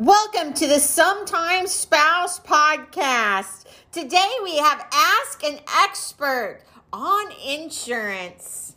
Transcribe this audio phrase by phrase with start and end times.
[0.00, 3.66] Welcome to the Sometimes Spouse podcast.
[3.92, 8.76] Today we have Ask an Expert on Insurance.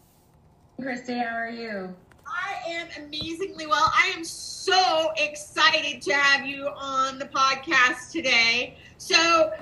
[0.82, 1.96] Christy, how are you?
[2.28, 3.90] I am amazingly well.
[3.96, 8.76] I am so excited to have you on the podcast today.
[8.98, 9.54] So,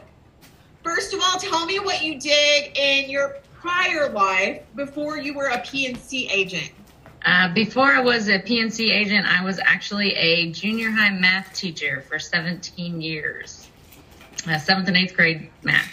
[0.83, 5.49] first of all, tell me what you did in your prior life before you were
[5.49, 6.71] a P&C agent.
[7.23, 12.03] Uh, before I was a P&C agent, I was actually a junior high math teacher
[12.07, 13.69] for 17 years,
[14.47, 15.89] uh, seventh and eighth grade math.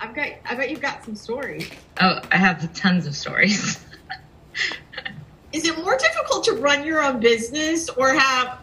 [0.00, 0.28] I've got.
[0.46, 1.68] I bet you've got some stories.
[2.00, 3.84] Oh, I have tons of stories.
[5.52, 8.60] Is it more difficult to run your own business or have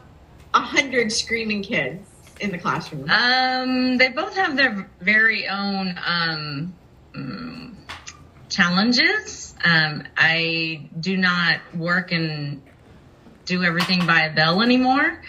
[0.54, 3.08] a hundred screaming kids in the classroom?
[3.10, 6.74] um, they both have their very own um,
[7.14, 7.76] mm,
[8.50, 9.47] challenges.
[9.64, 12.62] Um, I do not work and
[13.46, 15.22] do everything by a bell anymore.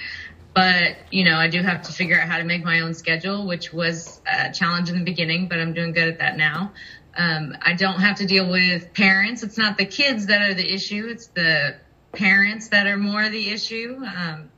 [0.54, 3.46] But, you know, I do have to figure out how to make my own schedule,
[3.46, 6.72] which was a challenge in the beginning, but I'm doing good at that now.
[7.16, 9.42] Um, I don't have to deal with parents.
[9.42, 11.76] It's not the kids that are the issue, it's the
[12.12, 14.02] parents that are more the issue.
[14.04, 14.50] Um,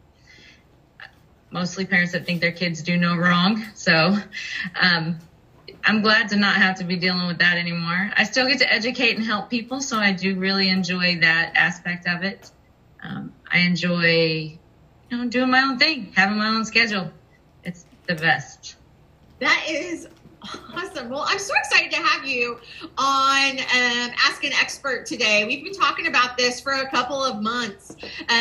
[1.51, 3.63] mostly parents that think their kids do no wrong.
[3.75, 4.17] So,
[4.81, 5.19] um,
[5.85, 8.11] I'm glad to not have to be dealing with that anymore.
[8.17, 12.07] I still get to educate and help people, so I do really enjoy that aspect
[12.07, 12.51] of it.
[13.03, 14.59] Um, I enjoy,
[15.11, 17.11] you know, doing my own thing, having my own schedule.
[17.65, 18.77] It's the best.
[19.39, 20.09] That is
[20.75, 21.11] awesome.
[21.11, 22.59] Well, I'm so excited to have you
[22.97, 25.45] on um, Ask an Expert today.
[25.45, 27.97] We've been talking about this for a couple of months,
[28.29, 28.33] uh,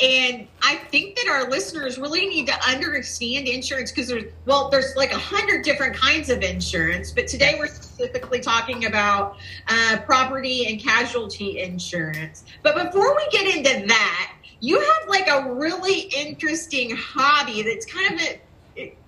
[0.00, 4.94] and I think that our listeners really need to understand insurance because there's well, there's
[4.96, 9.36] like a hundred different kinds of insurance, but today we're specifically talking about
[9.68, 12.44] uh, property and casualty insurance.
[12.62, 18.14] But before we get into that, you have like a really interesting hobby that's kind
[18.14, 18.40] of a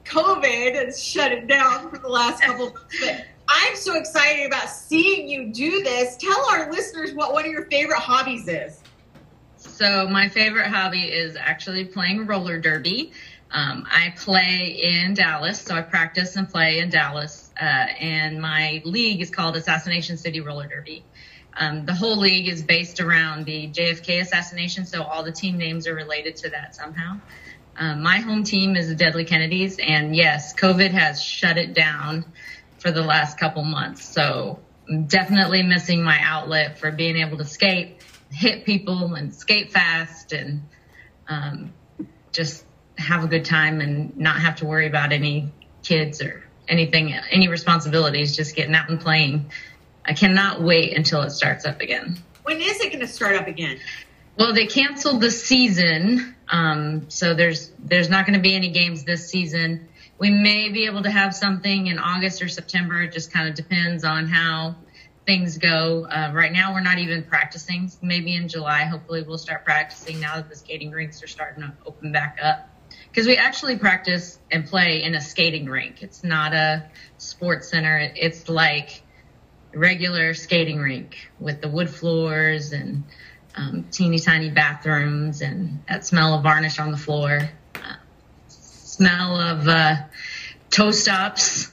[0.04, 2.96] COVID has shut it down for the last couple of months.
[3.00, 6.16] But I'm so excited about seeing you do this.
[6.16, 8.80] Tell our listeners what one of your favorite hobbies is.
[9.56, 13.12] So, my favorite hobby is actually playing roller derby.
[13.50, 17.50] Um, I play in Dallas, so I practice and play in Dallas.
[17.60, 21.02] Uh, and my league is called Assassination City Roller Derby.
[21.56, 25.86] Um, the whole league is based around the JFK assassination, so all the team names
[25.88, 27.18] are related to that somehow.
[27.78, 32.24] Um, my home team is the Deadly Kennedys, and yes, COVID has shut it down
[32.78, 34.04] for the last couple months.
[34.04, 34.58] So
[35.06, 38.02] definitely missing my outlet for being able to skate,
[38.32, 40.62] hit people, and skate fast, and
[41.28, 41.72] um,
[42.32, 42.64] just
[42.96, 45.52] have a good time and not have to worry about any
[45.84, 48.34] kids or anything, any responsibilities.
[48.34, 49.52] Just getting out and playing.
[50.04, 52.18] I cannot wait until it starts up again.
[52.42, 53.78] When is it going to start up again?
[54.38, 59.02] Well, they canceled the season, um, so there's there's not going to be any games
[59.02, 59.88] this season.
[60.16, 63.02] We may be able to have something in August or September.
[63.02, 64.76] It just kind of depends on how
[65.26, 66.06] things go.
[66.06, 67.90] Uh, right now, we're not even practicing.
[68.00, 71.72] Maybe in July, hopefully, we'll start practicing now that the skating rinks are starting to
[71.84, 72.68] open back up.
[73.10, 76.00] Because we actually practice and play in a skating rink.
[76.00, 78.12] It's not a sports center.
[78.14, 79.02] It's like
[79.74, 83.02] regular skating rink with the wood floors and
[83.58, 87.94] um, teeny tiny bathrooms and that smell of varnish on the floor, uh,
[88.48, 89.96] smell of uh,
[90.70, 91.70] toe stops,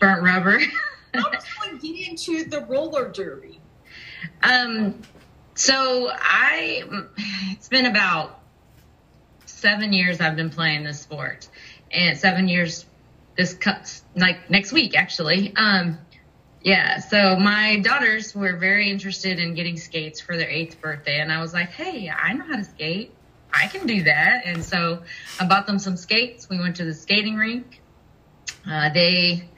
[0.00, 0.58] burnt rubber.
[1.14, 3.60] How does one get into the roller derby?
[4.42, 5.00] Um,
[5.54, 6.84] so I,
[7.52, 8.40] it's been about
[9.46, 11.48] seven years I've been playing this sport,
[11.90, 12.84] and seven years
[13.36, 15.54] this cuts like next week actually.
[15.56, 15.98] Um,
[16.62, 21.32] yeah, so my daughters were very interested in getting skates for their eighth birthday, and
[21.32, 23.12] I was like, hey, I know how to skate.
[23.54, 24.42] I can do that.
[24.44, 25.02] And so
[25.38, 26.48] I bought them some skates.
[26.48, 27.80] We went to the skating rink.
[28.68, 29.48] Uh, they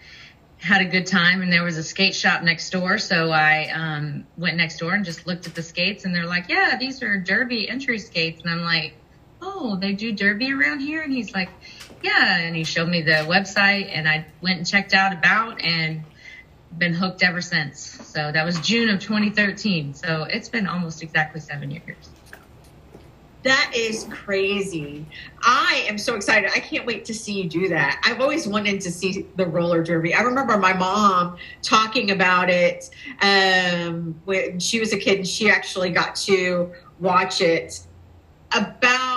[0.59, 2.99] had a good time, and there was a skate shop next door.
[2.99, 6.49] So I um, went next door and just looked at the skates, and they're like,
[6.49, 8.43] yeah, these are Derby entry skates.
[8.43, 8.95] And I'm like,
[9.41, 11.01] oh, they do Derby around here?
[11.01, 11.49] And he's like,
[12.03, 12.37] yeah.
[12.37, 16.03] And he showed me the website, and I went and checked out about and–
[16.77, 17.81] been hooked ever since.
[17.81, 19.95] So that was June of 2013.
[19.95, 22.11] So it's been almost exactly seven years.
[23.45, 25.07] That is crazy.
[25.43, 26.51] I am so excited.
[26.55, 28.01] I can't wait to see you do that.
[28.05, 30.13] I've always wanted to see the roller derby.
[30.13, 32.91] I remember my mom talking about it
[33.23, 37.81] um, when she was a kid and she actually got to watch it
[38.53, 39.08] about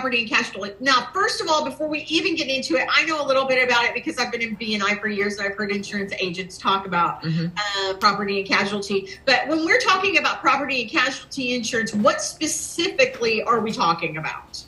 [0.00, 0.72] property and casualty.
[0.80, 3.62] Now, first of all, before we even get into it, I know a little bit
[3.62, 6.86] about it because I've been in BNI for years and I've heard insurance agents talk
[6.86, 7.48] about mm-hmm.
[7.90, 9.10] uh, property and casualty.
[9.26, 14.64] But when we're talking about property and casualty insurance, what specifically are we talking about?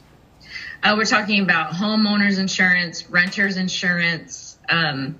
[0.82, 5.18] Uh, we're talking about homeowners insurance, renters insurance, um,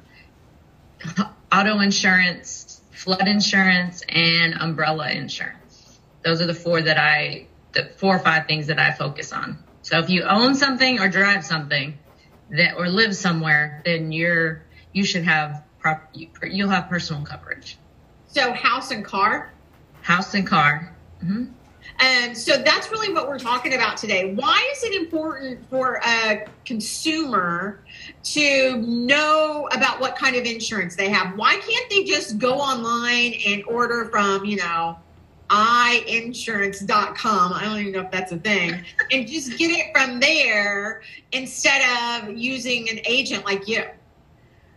[1.52, 6.00] auto insurance, flood insurance, and umbrella insurance.
[6.22, 9.56] Those are the four that I, the four or five things that I focus on.
[9.92, 11.98] So if you own something or drive something
[12.48, 14.62] that or live somewhere, then you're
[14.94, 17.76] you should have prop, you'll have personal coverage.
[18.26, 19.52] So house and car.
[20.00, 20.96] House and car.
[21.22, 21.44] Mm-hmm.
[22.00, 24.32] And so that's really what we're talking about today.
[24.32, 27.84] Why is it important for a consumer
[28.22, 31.36] to know about what kind of insurance they have?
[31.36, 34.96] Why can't they just go online and order from, you know,
[35.52, 37.52] iinsurance.com.
[37.52, 38.82] I don't even know if that's a thing.
[39.12, 41.02] and just get it from there
[41.32, 43.84] instead of using an agent like you.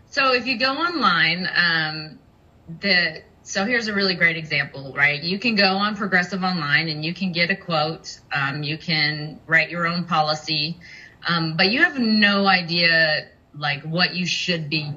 [0.09, 2.19] So if you go online, um,
[2.81, 5.21] the so here's a really great example, right?
[5.21, 8.19] You can go on Progressive Online and you can get a quote.
[8.33, 10.79] Um, you can write your own policy,
[11.27, 14.91] um, but you have no idea like what you should be,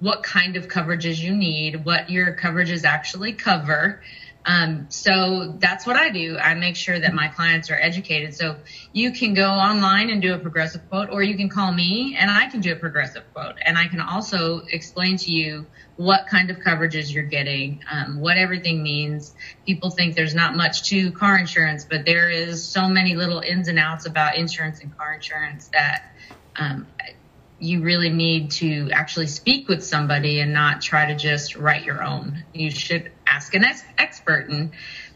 [0.00, 4.02] what kind of coverages you need, what your coverages actually cover.
[4.46, 6.36] Um, so that's what I do.
[6.36, 8.34] I make sure that my clients are educated.
[8.34, 8.56] So
[8.92, 12.30] you can go online and do a progressive quote, or you can call me and
[12.30, 13.54] I can do a progressive quote.
[13.64, 18.36] And I can also explain to you what kind of coverages you're getting, um, what
[18.36, 19.34] everything means.
[19.64, 23.68] People think there's not much to car insurance, but there is so many little ins
[23.68, 26.12] and outs about insurance and car insurance that
[26.56, 26.86] um,
[27.58, 32.02] you really need to actually speak with somebody and not try to just write your
[32.02, 32.44] own.
[32.52, 34.72] You should ask an ex- expert and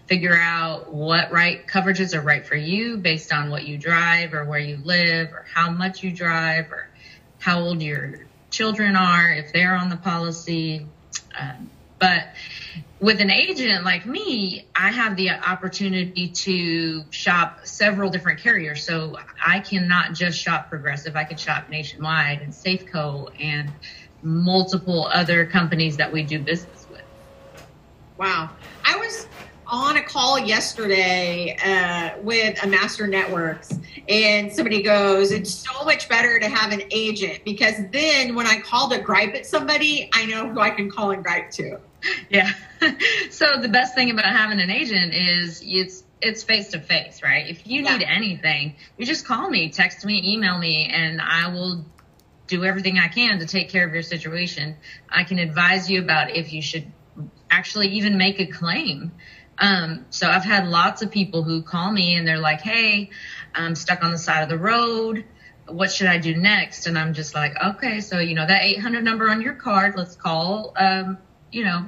[0.07, 4.45] figure out what right coverages are right for you based on what you drive or
[4.45, 6.89] where you live or how much you drive or
[7.39, 10.87] how old your children are if they're on the policy.
[11.39, 12.29] Um, but
[13.01, 18.85] with an agent like me, I have the opportunity to shop several different carriers.
[18.85, 21.15] So I cannot just shop Progressive.
[21.15, 23.71] I can shop Nationwide and Safeco and
[24.23, 27.03] multiple other companies that we do business with.
[28.17, 28.51] Wow.
[28.85, 29.29] I was
[29.69, 33.79] on a call yesterday uh, with a master networks
[34.09, 38.59] and somebody goes it's so much better to have an agent because then when i
[38.59, 41.79] call to gripe at somebody i know who i can call and gripe to
[42.31, 42.51] yeah.
[43.31, 47.47] So the best thing about having an agent is it's it's face to face right?
[47.49, 51.85] If you need anything you just call me text me email me and i will
[52.47, 54.77] do everything i can to take care of your situation.
[55.09, 56.91] I can advise you about if you should
[57.51, 59.13] actually even make a claim.
[59.59, 63.11] Um, so I've had lots of people who call me and they're like, Hey,
[63.55, 65.25] I'm stuck on the side of the road.
[65.67, 66.87] What should I do next?
[66.87, 70.17] And I'm just like, okay, so, you know, that 800 number on your card, let's
[70.17, 71.19] call, um,
[71.53, 71.87] you know,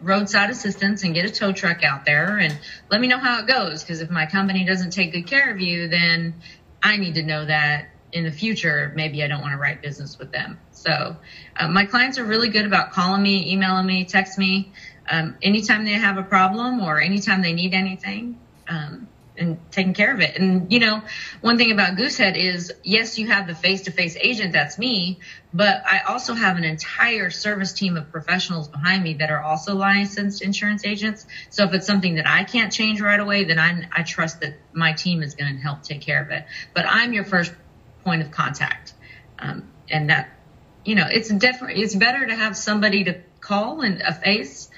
[0.00, 2.58] roadside assistance and get a tow truck out there and
[2.90, 3.84] let me know how it goes.
[3.84, 6.34] Cause if my company doesn't take good care of you, then
[6.82, 10.18] I need to know that in the future, maybe I don't want to write business
[10.18, 10.58] with them.
[10.72, 11.16] So
[11.56, 14.72] uh, my clients are really good about calling me, emailing me, text me
[15.10, 18.38] um, anytime they have a problem or anytime they need anything.
[18.68, 20.36] Um, and taking care of it.
[20.36, 21.02] And you know,
[21.40, 25.20] one thing about Goosehead is yes, you have the face-to-face agent, that's me,
[25.52, 29.74] but I also have an entire service team of professionals behind me that are also
[29.74, 31.26] licensed insurance agents.
[31.50, 34.54] So if it's something that I can't change right away, then I, I trust that
[34.72, 36.44] my team is going to help take care of it.
[36.74, 37.52] But I'm your first
[38.04, 38.94] point of contact,
[39.38, 40.30] um, and that
[40.84, 44.68] you know, it's definitely it's better to have somebody to call and a face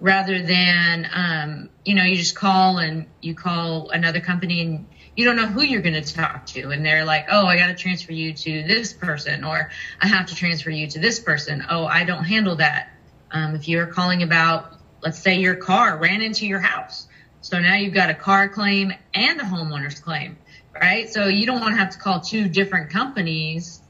[0.00, 4.86] rather than um, you know you just call and you call another company and
[5.16, 6.70] you don't know who you're going to talk to.
[6.70, 10.26] And they're like oh i got to transfer you to this person or i have
[10.26, 11.64] to transfer you to this person.
[11.68, 12.90] Oh i don't handle that.
[13.30, 17.06] Um, if you're calling about let's say your car ran into your house.
[17.40, 20.38] So now you've got a car claim and a homeowner's claim
[20.80, 21.10] right?
[21.10, 23.82] So you don't want to have to call two different companies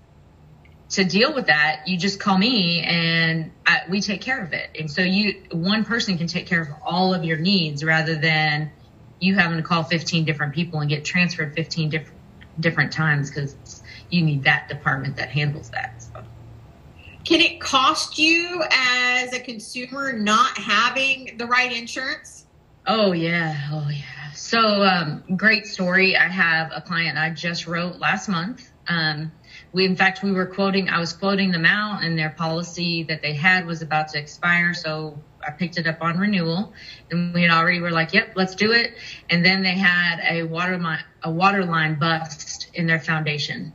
[0.91, 4.71] to deal with that, you just call me and I, we take care of it.
[4.79, 8.71] And so you, one person can take care of all of your needs rather than
[9.21, 12.19] you having to call 15 different people and get transferred 15 different
[12.61, 16.03] different times because you need that department that handles that.
[16.03, 16.25] So.
[17.25, 22.47] Can it cost you as a consumer not having the right insurance?
[22.87, 24.18] Oh yeah, oh yeah.
[24.49, 26.17] So um, great story.
[26.17, 28.71] I have a client I just wrote last month.
[28.89, 29.31] Um,
[29.75, 33.21] we, in fact, we were quoting, I was quoting them out and their policy that
[33.21, 34.73] they had was about to expire.
[34.73, 36.73] So I picked it up on renewal
[37.11, 38.95] and we had already were like, yep, let's do it.
[39.29, 43.75] And then they had a water line, a water line bust in their foundation.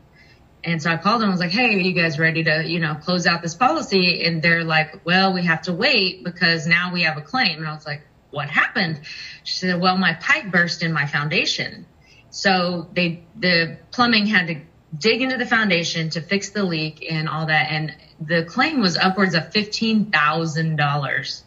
[0.64, 1.30] And so I called them.
[1.30, 4.24] I was like, "Hey, are you guys ready to, you know, close out this policy?"
[4.24, 7.68] And they're like, "Well, we have to wait because now we have a claim." And
[7.68, 8.04] I was like,
[8.34, 9.02] "What happened?"
[9.44, 11.86] She said, "Well, my pipe burst in my foundation."
[12.32, 14.56] So they the plumbing had to
[14.98, 17.68] dig into the foundation to fix the leak and all that.
[17.70, 21.42] And the claim was upwards of $15,000.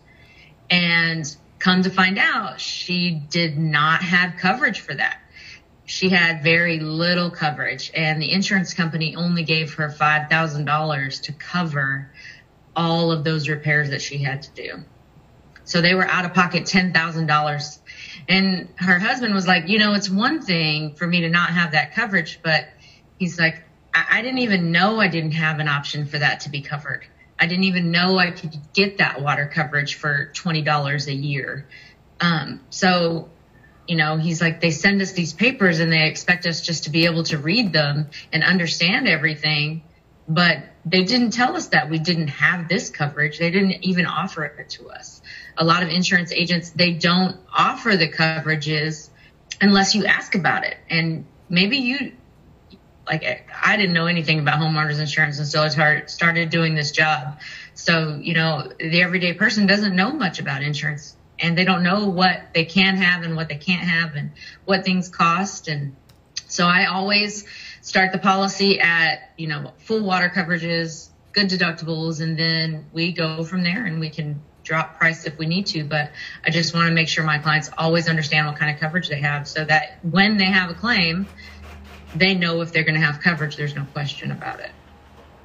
[0.71, 5.19] And come to find out, she did not have coverage for that.
[5.87, 12.11] She had very little coverage, and the insurance company only gave her $5,000 to cover
[12.75, 14.85] all of those repairs that she had to do.
[15.67, 17.79] So they were out of pocket $10,000.
[18.29, 21.73] And her husband was like, you know, it's one thing for me to not have
[21.73, 22.69] that coverage, but
[23.19, 26.51] he's like, I, I didn't even know I didn't have an option for that to
[26.51, 27.05] be covered.
[27.39, 31.67] I didn't even know I could get that water coverage for $20 a year.
[32.21, 33.29] Um, so,
[33.89, 36.91] you know, he's like, they send us these papers and they expect us just to
[36.91, 39.83] be able to read them and understand everything.
[40.29, 43.39] But they didn't tell us that we didn't have this coverage.
[43.39, 45.21] They didn't even offer it to us.
[45.59, 49.11] A lot of insurance agents, they don't offer the coverages
[49.61, 50.77] unless you ask about it.
[50.89, 52.13] And maybe you,
[53.05, 57.41] like I didn't know anything about homeowners insurance until I started doing this job.
[57.75, 62.09] So, you know, the everyday person doesn't know much about insurance and they don't know
[62.09, 64.31] what they can have and what they can't have and
[64.65, 65.67] what things cost.
[65.67, 65.97] And
[66.47, 67.45] so I always
[67.87, 73.45] start the policy at, you know, full water coverages, good deductibles, and then we go
[73.45, 75.85] from there and we can drop price if we need to.
[75.85, 76.11] But
[76.45, 79.21] I just want to make sure my clients always understand what kind of coverage they
[79.21, 81.29] have so that when they have a claim,
[82.17, 83.55] they know if they're going to have coverage.
[83.55, 84.73] There's no question about it.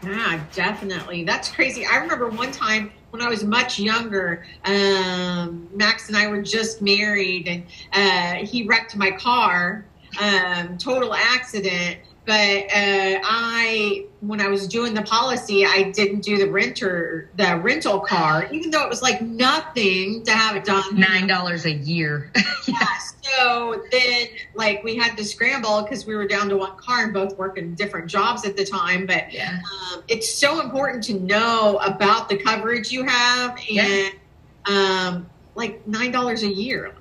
[0.02, 1.24] Yeah, definitely.
[1.26, 1.86] That's crazy.
[1.86, 6.82] I remember one time when I was much younger, um, Max and I were just
[6.82, 9.86] married, and uh, he wrecked my car,
[10.20, 16.38] um, total accident but uh, I, when I was doing the policy, I didn't do
[16.38, 21.00] the renter, the rental car, even though it was like nothing to have it done.
[21.00, 22.32] Nine dollars a year.
[22.68, 22.88] yeah.
[23.24, 27.14] So then, like, we had to scramble because we were down to one car and
[27.14, 29.08] both working different jobs at the time.
[29.08, 29.60] But yeah.
[29.94, 34.10] um, it's so important to know about the coverage you have and, yeah.
[34.68, 36.94] um, like, nine dollars a year.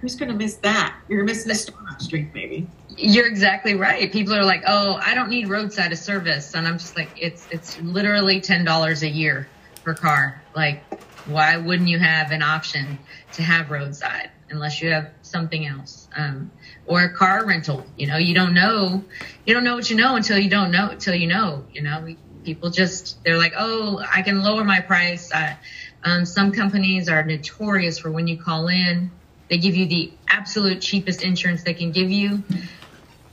[0.00, 0.96] Who's going to miss that?
[1.08, 2.68] You're missing the Starbucks drink, maybe.
[3.00, 4.10] You're exactly right.
[4.10, 7.78] People are like, "Oh, I don't need roadside service," and I'm just like, "It's it's
[7.78, 9.48] literally ten dollars a year
[9.84, 10.42] per car.
[10.56, 10.82] Like,
[11.24, 12.98] why wouldn't you have an option
[13.34, 16.50] to have roadside unless you have something else, um,
[16.86, 17.86] or a car rental?
[17.96, 19.04] You know, you don't know,
[19.46, 21.66] you don't know what you know until you don't know until you know.
[21.72, 25.56] You know, people just they're like, "Oh, I can lower my price." I,
[26.02, 29.12] um, some companies are notorious for when you call in,
[29.48, 32.42] they give you the absolute cheapest insurance they can give you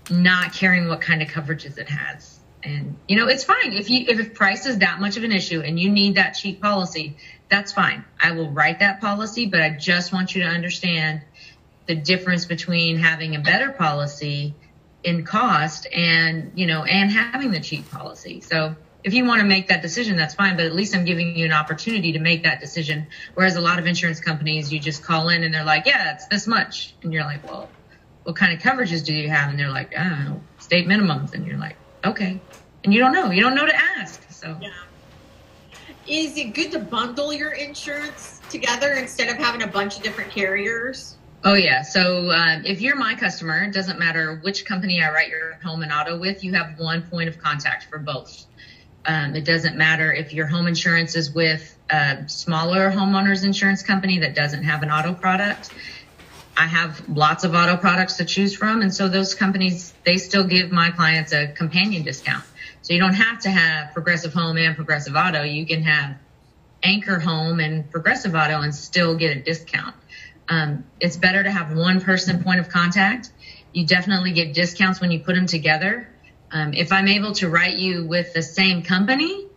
[0.09, 2.39] not caring what kind of coverages it has.
[2.63, 5.61] And you know, it's fine if you if price is that much of an issue
[5.61, 7.17] and you need that cheap policy,
[7.49, 8.03] that's fine.
[8.19, 11.21] I will write that policy, but I just want you to understand
[11.85, 14.55] the difference between having a better policy
[15.03, 18.41] in cost and you know and having the cheap policy.
[18.41, 20.57] So if you want to make that decision, that's fine.
[20.57, 23.05] But at least I'm giving you an opportunity to make that decision.
[23.35, 26.27] Whereas a lot of insurance companies, you just call in and they're like, yeah, it's
[26.27, 26.95] this much.
[27.03, 27.69] And you're like, well,
[28.25, 29.49] what kind of coverages do you have?
[29.49, 31.33] And they're like, I don't know, state minimums.
[31.33, 32.41] And you're like, okay.
[32.83, 33.31] And you don't know.
[33.31, 34.29] You don't know to ask.
[34.31, 34.57] So.
[34.59, 34.69] Yeah.
[36.07, 40.31] Is it good to bundle your insurance together instead of having a bunch of different
[40.31, 41.15] carriers?
[41.43, 41.83] Oh yeah.
[41.83, 45.83] So um, if you're my customer, it doesn't matter which company I write your home
[45.83, 46.43] and auto with.
[46.43, 48.45] You have one point of contact for both.
[49.05, 54.19] Um, it doesn't matter if your home insurance is with a smaller homeowners insurance company
[54.19, 55.69] that doesn't have an auto product.
[56.57, 58.81] I have lots of auto products to choose from.
[58.81, 62.43] And so those companies, they still give my clients a companion discount.
[62.81, 65.43] So you don't have to have progressive home and progressive auto.
[65.43, 66.17] You can have
[66.83, 69.95] anchor home and progressive auto and still get a discount.
[70.47, 73.31] Um, it's better to have one person point of contact.
[73.73, 76.07] You definitely get discounts when you put them together.
[76.51, 79.47] Um, if I'm able to write you with the same company,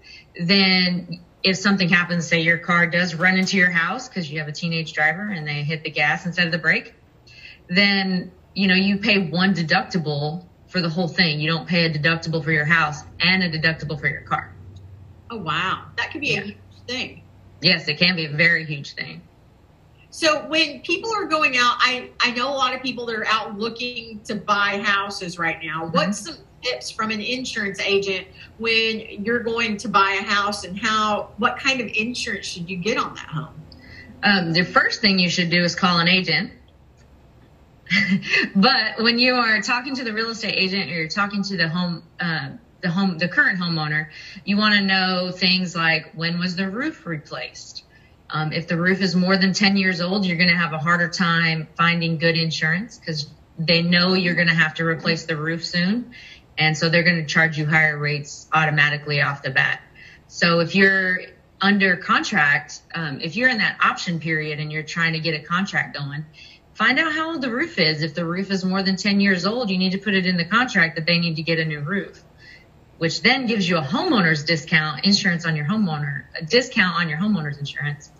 [0.40, 4.48] then if something happens, say your car does run into your house because you have
[4.48, 6.94] a teenage driver and they hit the gas instead of the brake,
[7.68, 11.40] then you know you pay one deductible for the whole thing.
[11.40, 14.52] You don't pay a deductible for your house and a deductible for your car.
[15.30, 16.40] Oh wow, that could be yeah.
[16.40, 17.22] a huge thing.
[17.60, 19.22] Yes, it can be a very huge thing.
[20.10, 23.26] So when people are going out, I I know a lot of people that are
[23.26, 25.84] out looking to buy houses right now.
[25.84, 25.96] Mm-hmm.
[25.96, 28.26] What's some tips from an insurance agent
[28.58, 32.76] when you're going to buy a house and how what kind of insurance should you
[32.76, 33.54] get on that home?
[34.22, 36.52] Um, the first thing you should do is call an agent.
[38.56, 41.68] but when you are talking to the real estate agent or you're talking to the
[41.68, 42.50] home uh,
[42.80, 44.08] the home the current homeowner,
[44.44, 47.84] you want to know things like when was the roof replaced.
[48.30, 50.78] Um, if the roof is more than 10 years old, you're going to have a
[50.78, 55.36] harder time finding good insurance because they know you're going to have to replace the
[55.36, 56.14] roof soon
[56.58, 59.80] And so they're going to charge you higher rates automatically off the bat.
[60.26, 61.20] So if you're
[61.60, 65.42] under contract, um, if you're in that option period and you're trying to get a
[65.42, 66.26] contract going,
[66.74, 68.02] find out how old the roof is.
[68.02, 70.36] If the roof is more than 10 years old, you need to put it in
[70.36, 72.22] the contract that they need to get a new roof,
[72.98, 77.18] which then gives you a homeowner's discount, insurance on your homeowner, a discount on your
[77.18, 78.10] homeowner's insurance.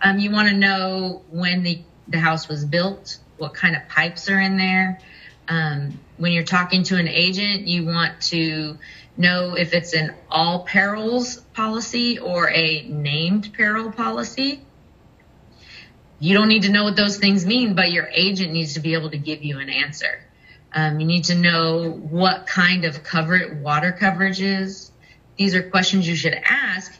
[0.00, 4.28] Um, you want to know when the, the house was built, what kind of pipes
[4.28, 5.00] are in there.
[5.48, 8.78] Um, when you're talking to an agent, you want to
[9.16, 14.64] know if it's an all perils policy or a named peril policy.
[16.18, 18.94] You don't need to know what those things mean, but your agent needs to be
[18.94, 20.24] able to give you an answer.
[20.72, 24.90] Um, you need to know what kind of cover water coverage is.
[25.36, 26.92] These are questions you should ask.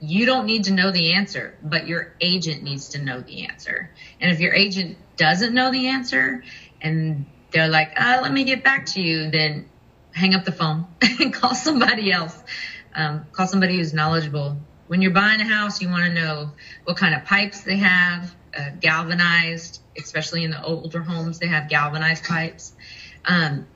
[0.00, 3.90] You don't need to know the answer, but your agent needs to know the answer.
[4.20, 6.42] And if your agent doesn't know the answer
[6.82, 7.24] and
[7.54, 9.68] they're like, uh, let me get back to you, then
[10.12, 10.86] hang up the phone
[11.20, 12.36] and call somebody else.
[12.94, 14.56] Um, call somebody who's knowledgeable.
[14.88, 16.50] When you're buying a house, you want to know
[16.84, 21.68] what kind of pipes they have, uh, galvanized, especially in the older homes, they have
[21.68, 22.74] galvanized pipes.
[23.24, 23.66] Um,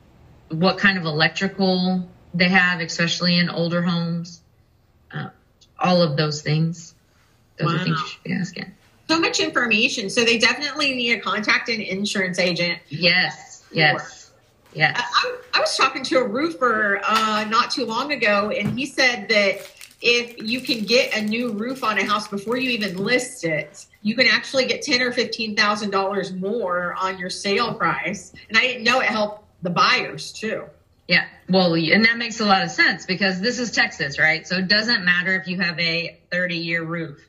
[0.50, 4.40] what kind of electrical they have, especially in older homes.
[5.12, 5.28] Uh,
[5.78, 6.94] all of those things.
[7.58, 7.80] Those wow.
[7.80, 8.72] are things you should be asking.
[9.08, 10.10] So much information.
[10.10, 12.78] So they definitely need to contact an insurance agent.
[12.88, 13.47] Yes.
[13.70, 14.30] Yes.
[14.72, 14.92] Yeah.
[14.96, 19.28] I, I, was talking to a roofer uh, not too long ago, and he said
[19.28, 19.70] that
[20.00, 23.86] if you can get a new roof on a house before you even list it,
[24.02, 28.32] you can actually get ten or fifteen thousand dollars more on your sale price.
[28.48, 30.64] And I didn't know it helped the buyers too.
[31.08, 34.46] Yeah, well, and that makes a lot of sense because this is Texas, right?
[34.46, 37.26] So it doesn't matter if you have a 30 year roof.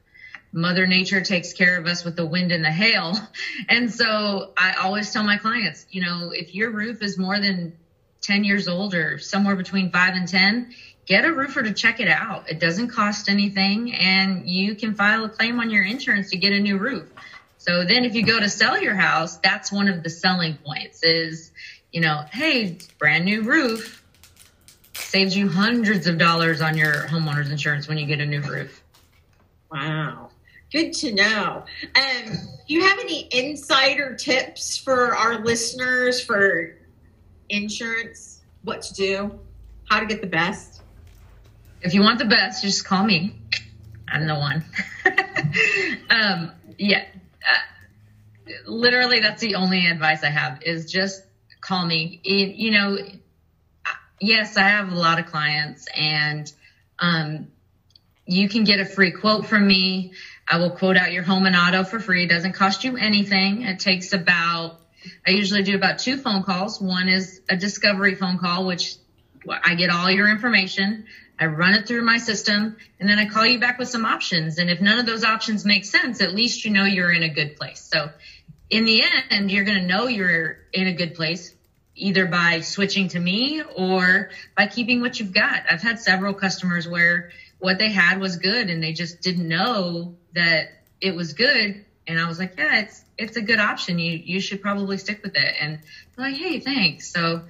[0.52, 3.16] Mother Nature takes care of us with the wind and the hail.
[3.68, 7.78] And so I always tell my clients, you know, if your roof is more than
[8.22, 10.74] 10 years old or somewhere between five and 10,
[11.06, 12.50] get a roofer to check it out.
[12.50, 16.54] It doesn't cost anything and you can file a claim on your insurance to get
[16.54, 17.12] a new roof.
[17.58, 21.04] So then if you go to sell your house, that's one of the selling points
[21.04, 21.52] is,
[21.92, 24.04] you know, hey, brand new roof
[24.94, 28.82] saves you hundreds of dollars on your homeowner's insurance when you get a new roof.
[29.72, 30.29] Wow.
[30.72, 31.66] Good to know.
[31.96, 32.34] Um,
[32.68, 36.78] do you have any insider tips for our listeners for
[37.50, 38.42] insurance?
[38.64, 39.40] What to do?
[39.90, 40.82] How to get the best?
[41.82, 43.36] If you want the best, just call me.
[44.08, 44.66] I'm the one.
[46.10, 47.06] um, yeah.
[47.42, 51.24] Uh, literally, that's the only advice I have is just
[51.62, 52.22] call me.
[52.24, 52.98] It, you know,
[54.20, 56.52] yes, I have a lot of clients and
[57.00, 57.48] um,
[58.26, 60.14] you can get a free quote from me.
[60.50, 62.24] I will quote out your home and auto for free.
[62.24, 63.62] It doesn't cost you anything.
[63.62, 64.80] It takes about,
[65.26, 66.82] I usually do about two phone calls.
[66.82, 68.96] One is a discovery phone call, which
[69.48, 71.06] I get all your information.
[71.40, 74.58] I run it through my system and then I call you back with some options.
[74.58, 77.30] And if none of those options make sense, at least you know you're in a
[77.30, 77.82] good place.
[77.82, 78.10] So
[78.72, 81.54] in the end, you're going to know you're in a good place
[81.96, 85.64] either by switching to me or by keeping what you've got.
[85.70, 90.16] I've had several customers where what they had was good and they just didn't know
[90.34, 90.70] that
[91.02, 91.86] it was good.
[92.08, 94.00] And I was like, yeah, it's, it's a good option.
[94.00, 95.56] You, you should probably stick with it.
[95.60, 95.80] And
[96.16, 97.12] they're like, Hey, thanks.
[97.12, 97.44] So,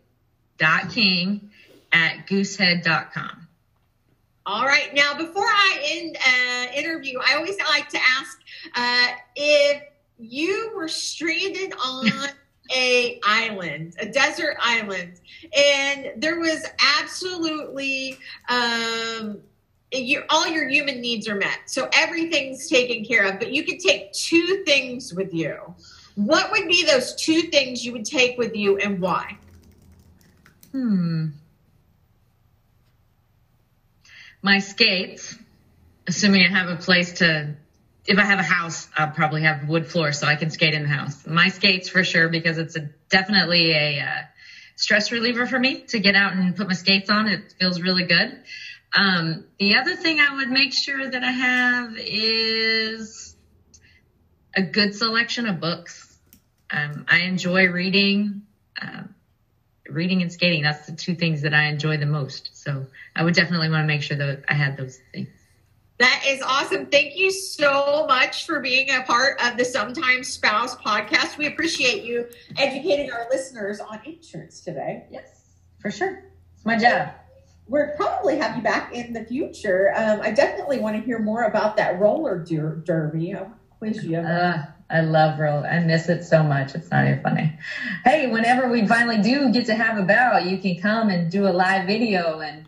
[0.89, 1.51] king
[1.91, 3.47] at goosehead.com.
[4.45, 4.93] All right.
[4.93, 8.39] Now, before I end uh, interview, I always like to ask
[8.75, 9.83] uh, if
[10.17, 12.09] you were stranded on
[12.75, 15.19] a island, a desert island,
[15.55, 16.65] and there was
[16.99, 18.17] absolutely
[18.49, 19.41] um,
[19.91, 21.59] your, all your human needs are met.
[21.65, 25.57] So everything's taken care of, but you could take two things with you.
[26.15, 29.37] What would be those two things you would take with you and why?
[30.71, 31.27] Hmm.
[34.41, 35.37] My skates,
[36.07, 37.55] assuming I have a place to,
[38.07, 40.83] if I have a house, I'll probably have wood floor so I can skate in
[40.83, 41.27] the house.
[41.27, 44.21] My skates for sure, because it's a, definitely a uh,
[44.75, 47.27] stress reliever for me to get out and put my skates on.
[47.27, 48.41] It feels really good.
[48.93, 53.35] Um, the other thing I would make sure that I have is
[54.55, 56.17] a good selection of books.
[56.69, 58.43] Um, I enjoy reading,
[58.81, 59.13] um,
[59.93, 60.63] reading and skating.
[60.63, 62.51] That's the two things that I enjoy the most.
[62.53, 65.29] So I would definitely want to make sure that I had those things.
[65.99, 66.87] That is awesome.
[66.87, 71.37] Thank you so much for being a part of the Sometimes Spouse podcast.
[71.37, 72.27] We appreciate you
[72.57, 75.05] educating our listeners on insurance today.
[75.11, 75.43] Yes,
[75.79, 76.23] for sure.
[76.55, 77.11] It's my job
[77.71, 79.93] we'll probably have you back in the future.
[79.95, 83.33] Um, I definitely want to hear more about that roller der- derby.
[83.79, 84.17] quiz you.
[84.17, 85.67] Uh, I love roller.
[85.67, 86.75] I miss it so much.
[86.75, 87.53] It's not even funny.
[88.03, 91.47] Hey, whenever we finally do get to have a battle, you can come and do
[91.47, 92.65] a live video and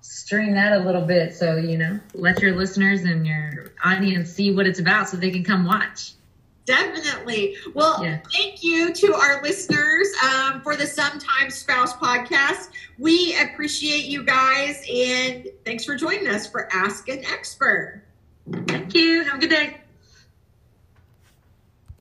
[0.00, 1.34] stream that a little bit.
[1.34, 5.30] So, you know, let your listeners and your audience see what it's about so they
[5.30, 6.12] can come watch.
[6.64, 7.56] Definitely.
[7.72, 8.20] Well, yeah.
[8.30, 12.68] thank you to our listeners um, for the Sometimes Spouse podcast.
[12.98, 18.02] We appreciate you guys and thanks for joining us for Ask an Expert.
[18.66, 19.24] Thank you.
[19.24, 19.80] Have a good day.